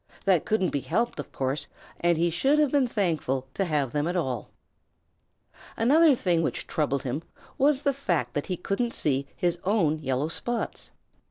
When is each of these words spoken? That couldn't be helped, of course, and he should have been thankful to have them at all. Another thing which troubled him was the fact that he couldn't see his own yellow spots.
That 0.25 0.45
couldn't 0.45 0.71
be 0.71 0.79
helped, 0.79 1.19
of 1.19 1.31
course, 1.31 1.67
and 1.99 2.17
he 2.17 2.31
should 2.31 2.57
have 2.57 2.71
been 2.71 2.87
thankful 2.87 3.45
to 3.53 3.65
have 3.65 3.91
them 3.91 4.07
at 4.07 4.15
all. 4.15 4.49
Another 5.77 6.15
thing 6.15 6.41
which 6.41 6.65
troubled 6.65 7.03
him 7.03 7.21
was 7.59 7.83
the 7.83 7.93
fact 7.93 8.33
that 8.33 8.47
he 8.47 8.57
couldn't 8.57 8.95
see 8.95 9.27
his 9.35 9.59
own 9.63 9.99
yellow 9.99 10.27
spots. 10.29 10.91